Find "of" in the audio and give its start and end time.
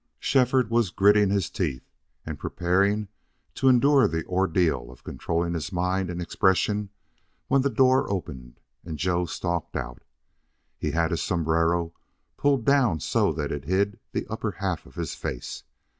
4.89-5.03, 14.87-14.95